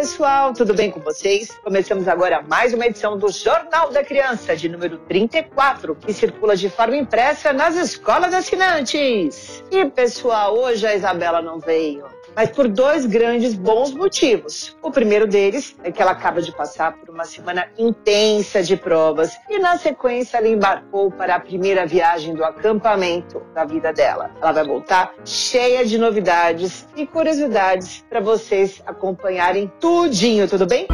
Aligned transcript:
Pessoal, 0.00 0.54
tudo 0.54 0.72
bem 0.72 0.90
com 0.90 0.98
vocês? 1.00 1.50
Começamos 1.62 2.08
agora 2.08 2.40
mais 2.40 2.72
uma 2.72 2.86
edição 2.86 3.18
do 3.18 3.30
Jornal 3.30 3.90
da 3.90 4.02
Criança, 4.02 4.56
de 4.56 4.66
número 4.66 4.96
34, 4.96 5.94
que 5.94 6.10
circula 6.14 6.56
de 6.56 6.70
forma 6.70 6.96
impressa 6.96 7.52
nas 7.52 7.76
escolas 7.76 8.32
assinantes. 8.32 9.62
E 9.70 9.84
pessoal, 9.84 10.56
hoje 10.56 10.86
a 10.86 10.94
Isabela 10.94 11.42
não 11.42 11.58
veio 11.60 12.06
mas 12.34 12.50
por 12.50 12.68
dois 12.68 13.06
grandes 13.06 13.54
bons 13.54 13.92
motivos. 13.92 14.76
O 14.82 14.90
primeiro 14.90 15.26
deles 15.26 15.76
é 15.82 15.90
que 15.90 16.00
ela 16.00 16.12
acaba 16.12 16.40
de 16.40 16.52
passar 16.52 16.92
por 16.92 17.10
uma 17.10 17.24
semana 17.24 17.66
intensa 17.78 18.62
de 18.62 18.76
provas 18.76 19.36
e, 19.48 19.58
na 19.58 19.76
sequência, 19.78 20.38
ela 20.38 20.48
embarcou 20.48 21.10
para 21.10 21.36
a 21.36 21.40
primeira 21.40 21.86
viagem 21.86 22.34
do 22.34 22.44
acampamento 22.44 23.42
da 23.54 23.64
vida 23.64 23.92
dela. 23.92 24.30
Ela 24.40 24.52
vai 24.52 24.64
voltar 24.64 25.14
cheia 25.24 25.84
de 25.84 25.98
novidades 25.98 26.86
e 26.96 27.06
curiosidades 27.06 28.04
para 28.08 28.20
vocês 28.20 28.82
acompanharem 28.86 29.70
tudinho, 29.80 30.48
tudo 30.48 30.66
bem? 30.66 30.86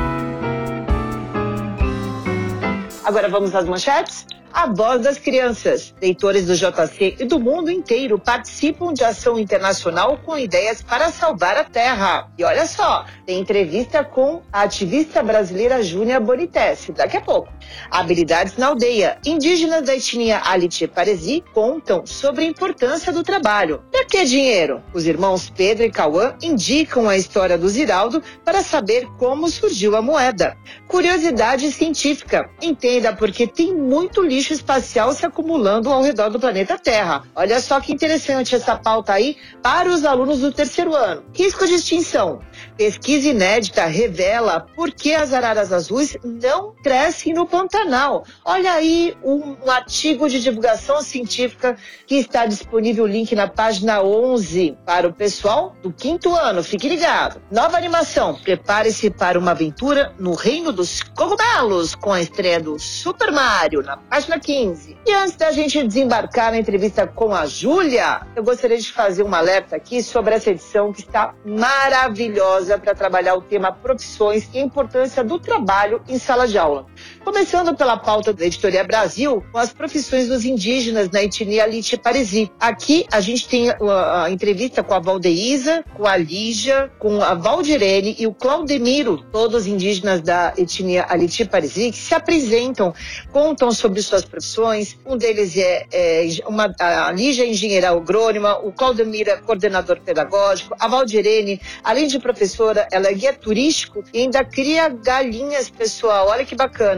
Agora 3.04 3.28
vamos 3.28 3.54
às 3.54 3.64
manchetes? 3.64 4.26
A 4.52 4.66
voz 4.66 5.02
das 5.02 5.18
crianças. 5.18 5.94
Leitores 6.00 6.46
do 6.46 6.54
JC 6.54 7.16
e 7.20 7.24
do 7.24 7.38
mundo 7.38 7.70
inteiro 7.70 8.18
participam 8.18 8.92
de 8.94 9.04
ação 9.04 9.38
internacional 9.38 10.18
com 10.24 10.38
ideias 10.38 10.80
para 10.80 11.10
salvar 11.10 11.56
a 11.56 11.64
Terra. 11.64 12.30
E 12.38 12.44
olha 12.44 12.64
só, 12.66 13.04
tem 13.26 13.38
entrevista 13.38 14.02
com 14.02 14.40
a 14.52 14.62
ativista 14.62 15.22
brasileira 15.22 15.82
Júnia 15.82 16.18
Bonitesse, 16.18 16.92
daqui 16.92 17.16
a 17.16 17.20
pouco. 17.20 17.52
Habilidades 17.90 18.56
na 18.56 18.68
aldeia. 18.68 19.18
Indígenas 19.26 19.82
da 19.82 19.94
etnia 19.94 20.40
Alitie 20.44 20.88
Paresi 20.88 21.44
contam 21.52 22.06
sobre 22.06 22.44
a 22.44 22.48
importância 22.48 23.12
do 23.12 23.22
trabalho. 23.22 23.82
Para 23.90 24.06
que 24.06 24.24
dinheiro? 24.24 24.82
Os 24.94 25.06
irmãos 25.06 25.50
Pedro 25.50 25.84
e 25.84 25.90
Cauã 25.90 26.34
indicam 26.42 27.08
a 27.08 27.16
história 27.16 27.58
do 27.58 27.68
Ziraldo 27.68 28.22
para 28.44 28.62
saber 28.62 29.06
como 29.18 29.48
surgiu 29.48 29.96
a 29.96 30.02
moeda. 30.02 30.56
Curiosidade 30.88 31.70
científica. 31.72 32.48
Entenda 32.62 33.14
porque 33.14 33.46
tem 33.46 33.74
muito 33.74 34.22
lixo 34.22 34.35
lixo 34.36 34.52
espacial 34.52 35.14
se 35.14 35.24
acumulando 35.24 35.90
ao 35.90 36.02
redor 36.02 36.28
do 36.28 36.38
planeta 36.38 36.76
Terra. 36.76 37.22
Olha 37.34 37.58
só 37.58 37.80
que 37.80 37.92
interessante 37.92 38.54
essa 38.54 38.76
pauta 38.76 39.14
aí 39.14 39.38
para 39.62 39.88
os 39.88 40.04
alunos 40.04 40.40
do 40.40 40.52
terceiro 40.52 40.94
ano. 40.94 41.24
Risco 41.32 41.66
de 41.66 41.74
extinção. 41.74 42.40
Pesquisa 42.76 43.28
inédita 43.28 43.86
revela 43.86 44.66
por 44.76 44.92
que 44.92 45.14
as 45.14 45.32
araras 45.32 45.72
azuis 45.72 46.18
não 46.22 46.74
crescem 46.82 47.32
no 47.32 47.46
Pantanal. 47.46 48.24
Olha 48.44 48.72
aí 48.72 49.16
um, 49.24 49.56
um 49.64 49.70
artigo 49.70 50.28
de 50.28 50.42
divulgação 50.42 51.00
científica 51.00 51.74
que 52.06 52.16
está 52.16 52.44
disponível 52.44 53.04
o 53.04 53.06
link 53.06 53.34
na 53.34 53.48
página 53.48 54.02
11 54.02 54.76
para 54.84 55.08
o 55.08 55.14
pessoal 55.14 55.74
do 55.82 55.90
quinto 55.90 56.34
ano. 56.34 56.62
Fique 56.62 56.88
ligado. 56.88 57.40
Nova 57.50 57.78
animação. 57.78 58.34
Prepare-se 58.34 59.08
para 59.08 59.38
uma 59.38 59.52
aventura 59.52 60.12
no 60.18 60.34
reino 60.34 60.72
dos 60.72 61.02
cogumelos 61.02 61.94
com 61.94 62.12
a 62.12 62.20
estreia 62.20 62.60
do 62.60 62.78
Super 62.78 63.32
Mario 63.32 63.82
na 63.82 63.96
página 63.96 64.25
15. 64.34 64.98
E 65.06 65.12
antes 65.12 65.36
da 65.36 65.52
gente 65.52 65.82
desembarcar 65.86 66.50
na 66.50 66.58
entrevista 66.58 67.06
com 67.06 67.32
a 67.32 67.46
Júlia, 67.46 68.26
eu 68.34 68.42
gostaria 68.42 68.76
de 68.76 68.92
fazer 68.92 69.22
um 69.22 69.32
alerta 69.32 69.76
aqui 69.76 70.02
sobre 70.02 70.34
essa 70.34 70.50
edição 70.50 70.92
que 70.92 71.00
está 71.00 71.32
maravilhosa 71.44 72.76
para 72.76 72.94
trabalhar 72.94 73.34
o 73.34 73.40
tema 73.40 73.70
profissões 73.70 74.48
e 74.52 74.58
a 74.58 74.62
importância 74.62 75.22
do 75.22 75.38
trabalho 75.38 76.02
em 76.08 76.18
sala 76.18 76.48
de 76.48 76.58
aula. 76.58 76.86
Começando 77.24 77.74
pela 77.76 77.96
pauta 77.96 78.32
da 78.32 78.46
Editoria 78.46 78.84
Brasil, 78.84 79.44
com 79.50 79.58
as 79.58 79.72
profissões 79.72 80.28
dos 80.28 80.44
indígenas 80.44 81.10
na 81.10 81.22
etnia 81.22 81.66
Lite 81.66 81.96
Parisi. 81.96 82.50
Aqui 82.60 83.04
a 83.10 83.20
gente 83.20 83.48
tem 83.48 83.70
a, 83.70 84.24
a 84.24 84.30
entrevista 84.30 84.82
com 84.82 84.94
a 84.94 85.00
Valdeísa, 85.00 85.84
com 85.94 86.06
a 86.06 86.16
Lígia, 86.16 86.90
com 86.98 87.20
a 87.20 87.34
Valdirene 87.34 88.16
e 88.18 88.26
o 88.26 88.32
Claudemiro, 88.32 89.24
todos 89.32 89.66
indígenas 89.66 90.20
da 90.20 90.54
etnia 90.56 91.04
Aliti 91.08 91.44
Parisi, 91.44 91.90
que 91.90 91.98
se 91.98 92.14
apresentam, 92.14 92.94
contam 93.32 93.72
sobre 93.72 94.00
suas 94.02 94.24
profissões. 94.24 94.96
Um 95.04 95.16
deles 95.16 95.56
é, 95.56 95.84
é 95.92 96.28
uma, 96.46 96.72
a 96.78 97.12
Lígia 97.12 97.44
é 97.44 97.48
engenheira 97.48 97.90
agrônoma, 97.90 98.58
o 98.58 98.72
Claudemiro 98.72 99.30
é 99.30 99.36
coordenador 99.36 100.00
pedagógico, 100.00 100.74
a 100.78 100.86
Valdirene, 100.86 101.60
além 101.82 102.06
de 102.06 102.18
professora, 102.18 102.86
ela 102.92 103.08
é 103.08 103.12
guia 103.12 103.32
turístico 103.32 104.04
e 104.12 104.20
ainda 104.20 104.44
cria 104.44 104.88
galinhas, 104.88 105.68
pessoal. 105.68 106.28
Olha 106.28 106.44
que 106.44 106.54
bacana. 106.54 106.95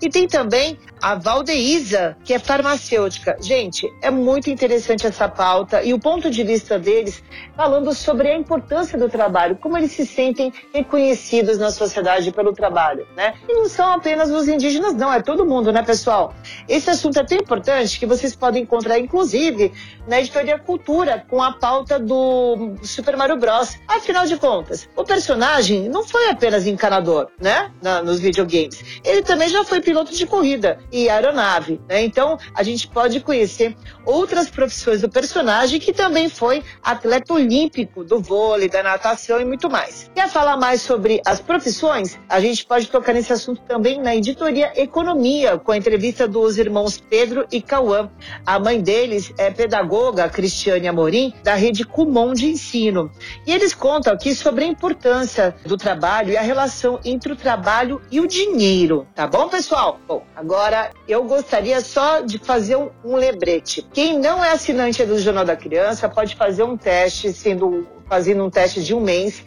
E 0.00 0.08
tem 0.08 0.26
também 0.28 0.78
a 1.02 1.14
Valdeísa, 1.14 2.16
que 2.24 2.34
é 2.34 2.38
farmacêutica. 2.38 3.36
Gente, 3.40 3.90
é 4.02 4.10
muito 4.10 4.50
interessante 4.50 5.06
essa 5.06 5.28
pauta 5.28 5.82
e 5.82 5.94
o 5.94 5.98
ponto 5.98 6.30
de 6.30 6.42
vista 6.42 6.78
deles 6.78 7.22
falando 7.56 7.94
sobre 7.94 8.28
a 8.28 8.36
importância 8.36 8.98
do 8.98 9.08
trabalho, 9.08 9.56
como 9.56 9.76
eles 9.76 9.92
se 9.92 10.06
sentem 10.06 10.52
reconhecidos 10.72 11.58
na 11.58 11.70
sociedade 11.70 12.30
pelo 12.32 12.52
trabalho, 12.52 13.06
né? 13.16 13.34
E 13.48 13.54
não 13.54 13.68
são 13.68 13.92
apenas 13.92 14.30
os 14.30 14.48
indígenas, 14.48 14.94
não, 14.94 15.12
é 15.12 15.22
todo 15.22 15.46
mundo, 15.46 15.72
né, 15.72 15.82
pessoal? 15.82 16.34
Esse 16.68 16.90
assunto 16.90 17.18
é 17.18 17.24
tão 17.24 17.38
importante 17.38 17.98
que 17.98 18.06
vocês 18.06 18.34
podem 18.34 18.62
encontrar, 18.62 18.98
inclusive, 18.98 19.72
na 20.06 20.20
editoria 20.20 20.58
Cultura, 20.58 21.24
com 21.28 21.42
a 21.42 21.52
pauta 21.52 21.98
do 21.98 22.74
Super 22.82 23.16
Mario 23.16 23.36
Bros. 23.36 23.78
Afinal 23.88 24.26
de 24.26 24.36
contas, 24.36 24.88
o 24.96 25.04
personagem 25.04 25.88
não 25.88 26.04
foi 26.04 26.28
apenas 26.28 26.66
encanador, 26.66 27.28
né, 27.40 27.70
na, 27.82 28.02
nos 28.02 28.20
videogames. 28.20 29.00
Ele 29.04 29.22
também 29.22 29.48
já 29.48 29.64
foi 29.64 29.80
piloto 29.80 30.14
de 30.14 30.26
corrida 30.26 30.78
e 30.92 31.08
aeronave. 31.08 31.80
Né? 31.88 32.02
Então, 32.02 32.38
a 32.54 32.62
gente 32.62 32.88
pode 32.88 33.20
conhecer 33.20 33.76
outras 34.04 34.50
profissões 34.50 35.00
do 35.00 35.08
personagem 35.08 35.78
que 35.80 35.92
também 35.92 36.28
foi 36.28 36.62
atleta 36.82 37.32
olímpico 37.32 38.04
do 38.04 38.20
vôlei, 38.20 38.68
da 38.68 38.82
natação 38.82 39.40
e 39.40 39.44
muito 39.44 39.70
mais. 39.70 40.10
Quer 40.14 40.28
falar 40.28 40.56
mais 40.56 40.82
sobre 40.82 41.20
as 41.26 41.40
profissões? 41.40 42.18
A 42.28 42.40
gente 42.40 42.64
pode 42.64 42.88
tocar 42.88 43.12
nesse 43.12 43.32
assunto 43.32 43.62
também 43.62 44.00
na 44.00 44.14
editoria 44.14 44.72
Economia, 44.76 45.58
com 45.58 45.72
a 45.72 45.76
entrevista 45.76 46.26
dos 46.26 46.58
irmãos 46.58 46.98
Pedro 46.98 47.46
e 47.50 47.60
Cauã. 47.60 48.10
A 48.44 48.58
mãe 48.58 48.80
deles 48.80 49.32
é 49.38 49.50
pedagoga, 49.50 50.28
Cristiane 50.28 50.88
Amorim, 50.88 51.34
da 51.42 51.54
rede 51.54 51.84
Kumon 51.84 52.32
de 52.32 52.46
ensino. 52.46 53.10
E 53.46 53.52
eles 53.52 53.74
contam 53.74 54.12
aqui 54.12 54.34
sobre 54.34 54.64
a 54.64 54.68
importância 54.68 55.54
do 55.64 55.76
trabalho 55.76 56.32
e 56.32 56.36
a 56.36 56.42
relação 56.42 57.00
entre 57.04 57.32
o 57.32 57.36
trabalho 57.36 58.00
e 58.10 58.20
o 58.20 58.26
dinheiro. 58.26 59.06
Tá 59.14 59.26
bom, 59.26 59.48
pessoal? 59.48 59.98
Bom, 60.06 60.22
agora 60.34 60.79
eu 61.08 61.24
gostaria 61.24 61.80
só 61.80 62.20
de 62.20 62.38
fazer 62.38 62.76
um, 62.76 62.90
um 63.04 63.16
lembrete. 63.16 63.82
Quem 63.92 64.18
não 64.18 64.42
é 64.42 64.52
assinante 64.52 65.04
do 65.04 65.18
Jornal 65.18 65.44
da 65.44 65.56
Criança 65.56 66.08
pode 66.08 66.36
fazer 66.36 66.62
um 66.62 66.76
teste, 66.76 67.32
sendo 67.32 67.86
fazendo 68.08 68.44
um 68.44 68.50
teste 68.50 68.82
de 68.82 68.94
um 68.94 69.00
mês 69.00 69.44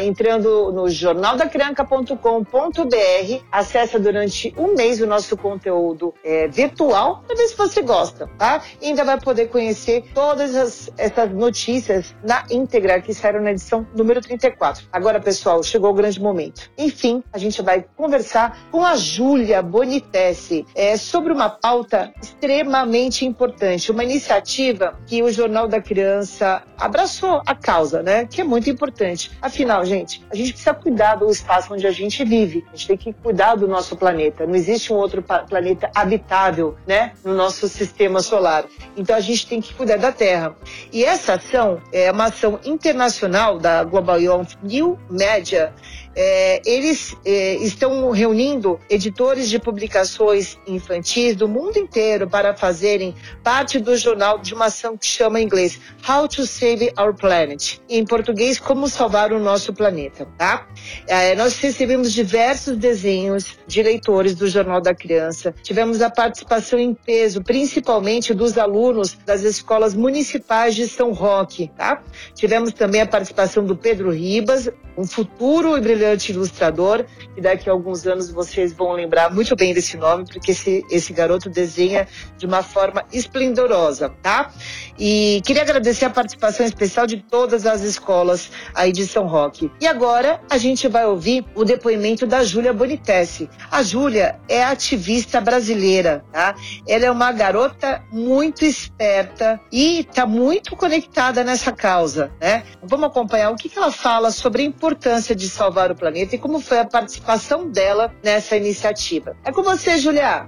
entrando 0.00 0.72
no 0.72 0.88
jornaldacrianca.com.br, 0.88 3.44
acessa 3.52 3.98
durante 3.98 4.54
um 4.56 4.74
mês 4.74 5.00
o 5.00 5.06
nosso 5.06 5.36
conteúdo 5.36 6.14
é, 6.24 6.48
virtual 6.48 7.22
para 7.26 7.36
ver 7.36 7.48
se 7.48 7.56
você 7.56 7.82
gosta, 7.82 8.28
tá? 8.38 8.62
E 8.80 8.86
ainda 8.86 9.04
vai 9.04 9.20
poder 9.20 9.48
conhecer 9.48 10.04
todas 10.14 10.54
as, 10.54 10.90
essas 10.96 11.30
notícias 11.32 12.14
na 12.22 12.44
íntegra 12.50 13.00
que 13.00 13.12
saíram 13.12 13.42
na 13.42 13.50
edição 13.50 13.86
número 13.94 14.20
34. 14.20 14.86
Agora, 14.92 15.20
pessoal, 15.20 15.62
chegou 15.62 15.90
o 15.90 15.94
grande 15.94 16.20
momento. 16.20 16.70
Enfim, 16.78 17.22
a 17.32 17.38
gente 17.38 17.60
vai 17.62 17.84
conversar 17.96 18.68
com 18.70 18.84
a 18.84 18.96
Júlia 18.96 19.62
Bonitesse 19.62 20.64
é, 20.74 20.96
sobre 20.96 21.32
uma 21.32 21.50
pauta 21.50 22.12
extremamente 22.22 23.24
importante, 23.24 23.90
uma 23.90 24.04
iniciativa 24.04 24.98
que 25.06 25.22
o 25.22 25.30
Jornal 25.30 25.68
da 25.68 25.80
Criança 25.80 26.62
abraçou 26.78 27.42
a 27.46 27.54
causa, 27.54 28.02
né? 28.02 28.26
Que 28.26 28.40
é 28.40 28.44
muito 28.44 28.70
importante. 28.70 29.30
Afinal, 29.40 29.73
Afinal, 29.74 29.84
gente, 29.84 30.22
a 30.30 30.36
gente 30.36 30.52
precisa 30.52 30.72
cuidar 30.72 31.16
do 31.16 31.28
espaço 31.28 31.74
onde 31.74 31.84
a 31.84 31.90
gente 31.90 32.24
vive. 32.24 32.64
A 32.72 32.76
gente 32.76 32.86
tem 32.86 32.96
que 32.96 33.12
cuidar 33.12 33.56
do 33.56 33.66
nosso 33.66 33.96
planeta. 33.96 34.46
Não 34.46 34.54
existe 34.54 34.92
um 34.92 34.96
outro 34.96 35.20
planeta 35.22 35.90
habitável, 35.92 36.76
né, 36.86 37.12
no 37.24 37.34
nosso 37.34 37.68
sistema 37.68 38.20
solar. 38.20 38.66
Então 38.96 39.16
a 39.16 39.20
gente 39.20 39.46
tem 39.48 39.60
que 39.60 39.74
cuidar 39.74 39.96
da 39.96 40.12
Terra. 40.12 40.54
E 40.92 41.04
essa 41.04 41.34
ação 41.34 41.80
é 41.92 42.10
uma 42.12 42.26
ação 42.26 42.60
internacional 42.64 43.58
da 43.58 43.82
Global 43.82 44.20
Youth 44.20 44.54
New 44.62 44.96
Media 45.10 45.72
É, 46.16 46.62
eles 46.64 47.16
é, 47.24 47.56
estão 47.56 48.10
reunindo 48.10 48.78
editores 48.88 49.48
de 49.48 49.58
publicações 49.58 50.56
infantis 50.66 51.34
do 51.34 51.48
mundo 51.48 51.76
inteiro 51.76 52.28
para 52.28 52.54
fazerem 52.54 53.14
parte 53.42 53.80
do 53.80 53.96
jornal 53.96 54.38
de 54.38 54.54
uma 54.54 54.66
ação 54.66 54.96
que 54.96 55.06
chama 55.06 55.40
em 55.40 55.44
inglês 55.44 55.80
How 56.08 56.28
to 56.28 56.46
Save 56.46 56.92
Our 56.98 57.14
Planet. 57.14 57.78
Em 57.88 58.04
português, 58.04 58.58
Como 58.58 58.88
Salvar 58.88 59.32
o 59.32 59.40
Nosso 59.40 59.72
Planeta. 59.72 60.26
Tá? 60.38 60.68
É, 61.08 61.34
nós 61.34 61.58
recebemos 61.58 62.12
diversos 62.12 62.76
desenhos 62.76 63.58
de 63.66 63.82
leitores 63.82 64.34
do 64.34 64.46
Jornal 64.46 64.80
da 64.80 64.94
Criança. 64.94 65.54
Tivemos 65.62 66.00
a 66.00 66.10
participação 66.10 66.78
em 66.78 66.94
peso, 66.94 67.42
principalmente 67.42 68.32
dos 68.32 68.56
alunos 68.56 69.18
das 69.26 69.42
escolas 69.42 69.94
municipais 69.94 70.74
de 70.74 70.86
São 70.86 71.12
Roque. 71.12 71.70
Tá? 71.76 72.02
Tivemos 72.34 72.72
também 72.72 73.00
a 73.00 73.06
participação 73.06 73.64
do 73.64 73.76
Pedro 73.76 74.10
Ribas, 74.10 74.68
um 74.96 75.04
futuro 75.04 75.76
e 75.76 75.80
brilhante 75.80 76.03
ilustrador, 76.32 77.04
e 77.36 77.40
daqui 77.40 77.68
a 77.68 77.72
alguns 77.72 78.06
anos 78.06 78.30
vocês 78.30 78.72
vão 78.72 78.92
lembrar 78.92 79.32
muito 79.32 79.54
bem 79.56 79.74
desse 79.74 79.96
nome, 79.96 80.24
porque 80.24 80.52
esse, 80.52 80.84
esse 80.90 81.12
garoto 81.12 81.48
desenha 81.48 82.06
de 82.36 82.46
uma 82.46 82.62
forma 82.62 83.04
esplendorosa, 83.12 84.10
tá? 84.22 84.52
E 84.98 85.40
queria 85.44 85.62
agradecer 85.62 86.04
a 86.04 86.10
participação 86.10 86.64
especial 86.64 87.06
de 87.06 87.16
todas 87.18 87.66
as 87.66 87.82
escolas 87.82 88.50
aí 88.74 88.92
de 88.92 89.06
São 89.06 89.26
Roque. 89.26 89.70
E 89.80 89.86
agora 89.86 90.40
a 90.50 90.58
gente 90.58 90.88
vai 90.88 91.06
ouvir 91.06 91.44
o 91.54 91.64
depoimento 91.64 92.26
da 92.26 92.44
Júlia 92.44 92.72
Bonitesse. 92.72 93.48
A 93.70 93.82
Júlia 93.82 94.38
é 94.48 94.62
ativista 94.62 95.40
brasileira, 95.40 96.24
tá? 96.32 96.54
Ela 96.86 97.06
é 97.06 97.10
uma 97.10 97.32
garota 97.32 98.02
muito 98.12 98.64
esperta 98.64 99.60
e 99.72 100.00
está 100.00 100.26
muito 100.26 100.76
conectada 100.76 101.42
nessa 101.42 101.72
causa, 101.72 102.30
né? 102.40 102.64
Vamos 102.82 103.06
acompanhar 103.06 103.50
o 103.50 103.56
que, 103.56 103.68
que 103.68 103.78
ela 103.78 103.90
fala 103.90 104.30
sobre 104.30 104.62
a 104.62 104.64
importância 104.64 105.34
de 105.34 105.48
salvar 105.48 105.93
o 105.94 105.96
planeta 105.96 106.34
e 106.34 106.38
como 106.38 106.60
foi 106.60 106.78
a 106.78 106.84
participação 106.84 107.68
dela 107.68 108.12
nessa 108.22 108.56
iniciativa. 108.56 109.36
É 109.44 109.50
com 109.50 109.62
você, 109.62 109.98
Julia. 109.98 110.46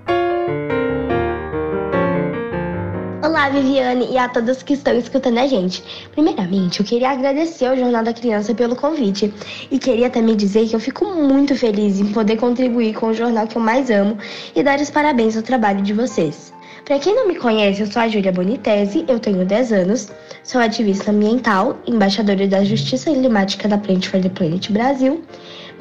Olá, 3.24 3.48
Viviane, 3.48 4.12
e 4.12 4.18
a 4.18 4.28
todos 4.28 4.62
que 4.62 4.74
estão 4.74 4.96
escutando 4.96 5.38
a 5.38 5.46
gente. 5.46 5.82
Primeiramente, 6.12 6.80
eu 6.80 6.86
queria 6.86 7.10
agradecer 7.10 7.66
ao 7.66 7.76
Jornal 7.76 8.04
da 8.04 8.12
Criança 8.12 8.54
pelo 8.54 8.76
convite 8.76 9.32
e 9.70 9.78
queria 9.78 10.08
também 10.08 10.36
dizer 10.36 10.68
que 10.68 10.76
eu 10.76 10.80
fico 10.80 11.04
muito 11.04 11.56
feliz 11.56 11.98
em 11.98 12.12
poder 12.12 12.36
contribuir 12.36 12.94
com 12.94 13.08
o 13.08 13.14
jornal 13.14 13.46
que 13.46 13.56
eu 13.56 13.62
mais 13.62 13.90
amo 13.90 14.16
e 14.54 14.62
dar 14.62 14.78
os 14.78 14.90
parabéns 14.90 15.36
ao 15.36 15.42
trabalho 15.42 15.82
de 15.82 15.92
vocês. 15.92 16.55
Para 16.86 17.00
quem 17.00 17.16
não 17.16 17.26
me 17.26 17.34
conhece, 17.34 17.80
eu 17.80 17.86
sou 17.88 18.00
a 18.00 18.06
Júlia 18.06 18.30
Bonitese, 18.30 19.04
eu 19.08 19.18
tenho 19.18 19.44
10 19.44 19.72
anos, 19.72 20.08
sou 20.44 20.60
ativista 20.60 21.10
ambiental, 21.10 21.76
embaixadora 21.84 22.46
da 22.46 22.62
Justiça 22.62 23.10
Climática 23.10 23.66
da 23.66 23.76
Plant 23.76 24.06
for 24.06 24.20
the 24.20 24.28
Planet 24.28 24.70
Brasil, 24.70 25.20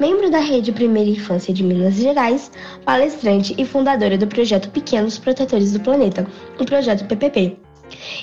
membro 0.00 0.28
da 0.32 0.40
Rede 0.40 0.72
Primeira 0.72 1.08
Infância 1.08 1.54
de 1.54 1.62
Minas 1.62 1.94
Gerais, 1.94 2.50
palestrante 2.84 3.54
e 3.56 3.64
fundadora 3.64 4.18
do 4.18 4.26
projeto 4.26 4.68
Pequenos 4.70 5.16
Protetores 5.16 5.70
do 5.70 5.78
Planeta, 5.78 6.26
o 6.58 6.64
projeto 6.64 7.04
PPP. 7.04 7.65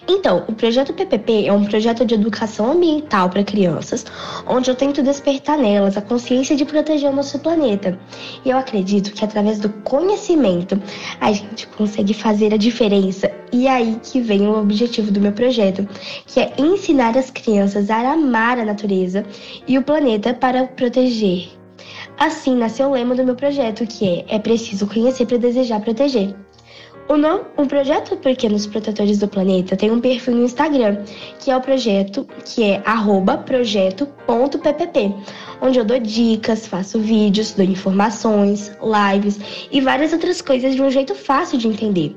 Então, 0.08 0.44
o 0.48 0.54
projeto 0.54 0.94
PPP 0.94 1.46
é 1.48 1.54
um 1.54 1.66
projeto 1.66 2.06
de 2.06 2.14
educação 2.14 2.72
ambiental 2.72 3.30
para 3.30 3.44
crianças, 3.44 4.06
onde 4.48 4.70
eu 4.70 4.76
tento 4.76 5.02
despertar 5.02 5.58
nelas 5.58 5.98
a 5.98 6.02
consciência 6.02 6.56
de 6.56 6.66
proteger 6.66 7.10
o 7.10 7.16
nosso 7.16 7.40
planeta. 7.40 7.98
E 8.44 8.50
eu 8.50 8.58
acredito 8.58 9.12
que 9.14 9.24
através 9.24 9.60
do 9.60 9.70
conhecimento 9.70 10.82
a 11.20 11.32
gente 11.32 11.68
consegue 11.68 12.14
fazer 12.14 12.54
a 12.54 12.58
diferença. 12.58 13.32
E 13.52 13.68
é 13.68 13.72
aí 13.72 14.00
que 14.02 14.20
vem 14.20 14.48
o 14.48 14.60
objetivo 14.60 15.12
do 15.12 15.22
meu 15.22 15.32
projeto, 15.32 15.88
que 16.26 16.40
é 16.40 16.54
ensinar 16.58 17.18
as 17.18 17.30
crianças 17.30 17.90
a 17.90 18.14
amar 18.14 18.58
a 18.60 18.66
natureza 18.66 19.26
e 19.68 19.78
o 19.78 19.84
planeta 19.84 20.34
para 20.34 20.66
proteger. 20.66 21.50
Assim 22.18 22.56
nasceu 22.56 22.90
o 22.90 22.94
lema 22.94 23.16
do 23.16 23.24
meu 23.24 23.36
projeto, 23.36 23.86
que 23.86 24.08
é: 24.08 24.36
é 24.36 24.40
preciso 24.40 24.88
conhecer 24.88 25.26
para 25.26 25.38
desejar 25.38 25.82
proteger. 25.82 26.36
O, 27.10 27.18
nome, 27.18 27.44
o 27.58 27.66
projeto 27.66 28.16
Pequenos 28.16 28.66
Protetores 28.66 29.20
do 29.20 29.28
Planeta 29.28 29.76
tem 29.76 29.92
um 29.92 30.00
perfil 30.00 30.36
no 30.36 30.46
Instagram, 30.46 31.04
que 31.38 31.52
é 31.52 31.58
o 31.58 31.60
projeto, 31.60 32.26
que 32.46 32.64
é 32.64 32.82
projeto.ppp, 33.46 35.14
onde 35.62 35.80
eu 35.80 35.84
dou 35.84 36.00
dicas, 36.00 36.66
faço 36.66 37.00
vídeos, 37.00 37.52
dou 37.52 37.66
informações, 37.66 38.72
lives 38.82 39.38
e 39.70 39.82
várias 39.82 40.14
outras 40.14 40.42
coisas 40.42 40.76
de 40.76 40.82
um 40.82 40.90
jeito 40.90 41.14
fácil 41.14 41.58
de 41.58 41.68
entender. 41.68 42.16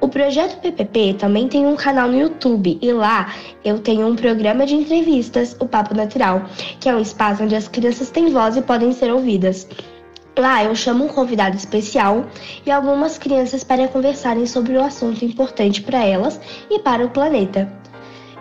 O 0.00 0.08
projeto 0.08 0.60
PPP 0.60 1.14
também 1.18 1.48
tem 1.48 1.66
um 1.66 1.74
canal 1.74 2.08
no 2.08 2.18
YouTube 2.18 2.78
e 2.80 2.92
lá 2.92 3.34
eu 3.64 3.80
tenho 3.80 4.06
um 4.06 4.14
programa 4.14 4.64
de 4.64 4.74
entrevistas, 4.74 5.56
o 5.58 5.66
Papo 5.66 5.92
Natural, 5.92 6.42
que 6.78 6.88
é 6.88 6.94
um 6.94 7.00
espaço 7.00 7.42
onde 7.42 7.56
as 7.56 7.66
crianças 7.66 8.10
têm 8.10 8.30
voz 8.30 8.56
e 8.56 8.62
podem 8.62 8.92
ser 8.92 9.12
ouvidas. 9.12 9.68
Lá 10.38 10.64
eu 10.64 10.74
chamo 10.74 11.04
um 11.04 11.08
convidado 11.08 11.56
especial 11.56 12.26
e 12.64 12.70
algumas 12.70 13.18
crianças 13.18 13.64
para 13.64 13.88
conversarem 13.88 14.46
sobre 14.46 14.78
um 14.78 14.84
assunto 14.84 15.24
importante 15.24 15.82
para 15.82 16.04
elas 16.04 16.40
e 16.70 16.78
para 16.78 17.04
o 17.04 17.10
planeta. 17.10 17.70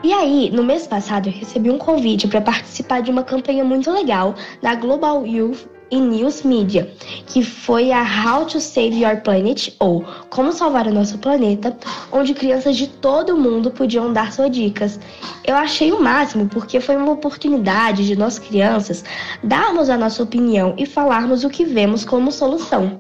E 0.01 0.13
aí, 0.13 0.50
no 0.50 0.63
mês 0.63 0.88
passado, 0.88 1.27
eu 1.27 1.33
recebi 1.33 1.69
um 1.69 1.77
convite 1.77 2.27
para 2.27 2.39
participar 2.39 3.01
de 3.01 3.12
uma 3.12 3.24
campanha 3.24 3.65
muito 3.65 3.91
legal 3.91 4.33
da 4.62 4.74
Global 4.75 5.25
Youth 5.25 5.79
e 5.91 6.00
News 6.00 6.44
Media, 6.44 6.91
que 7.25 7.44
foi 7.44 7.91
a 7.91 8.01
How 8.01 8.45
to 8.45 8.59
Save 8.59 9.03
Your 9.03 9.21
Planet, 9.21 9.69
ou 9.80 10.06
Como 10.30 10.51
Salvar 10.51 10.88
o 10.88 10.94
Nosso 10.94 11.18
Planeta, 11.18 11.75
onde 12.12 12.33
crianças 12.33 12.77
de 12.77 12.88
todo 12.88 13.36
o 13.36 13.39
mundo 13.39 13.71
podiam 13.71 14.12
dar 14.12 14.31
suas 14.31 14.51
dicas. 14.51 15.00
Eu 15.45 15.56
achei 15.56 15.91
o 15.91 16.01
máximo 16.01 16.47
porque 16.47 16.80
foi 16.80 16.95
uma 16.95 17.12
oportunidade 17.12 18.06
de 18.06 18.15
nós 18.15 18.38
crianças 18.39 19.03
darmos 19.44 19.89
a 19.89 19.97
nossa 19.97 20.24
opinião 20.24 20.74
e 20.77 20.86
falarmos 20.86 21.44
o 21.44 21.50
que 21.50 21.65
vemos 21.65 22.06
como 22.06 22.31
solução. 22.31 23.00